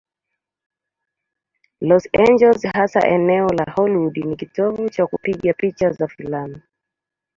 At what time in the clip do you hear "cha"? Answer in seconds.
4.89-5.05